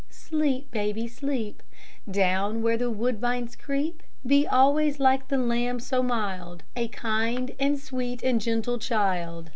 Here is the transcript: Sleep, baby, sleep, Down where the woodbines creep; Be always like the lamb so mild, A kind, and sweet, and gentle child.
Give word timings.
Sleep, 0.09 0.71
baby, 0.71 1.07
sleep, 1.07 1.61
Down 2.09 2.63
where 2.63 2.75
the 2.75 2.89
woodbines 2.89 3.55
creep; 3.55 4.01
Be 4.25 4.47
always 4.47 4.99
like 4.99 5.27
the 5.27 5.37
lamb 5.37 5.79
so 5.79 6.01
mild, 6.01 6.63
A 6.75 6.87
kind, 6.87 7.53
and 7.59 7.79
sweet, 7.79 8.23
and 8.23 8.41
gentle 8.41 8.79
child. 8.79 9.49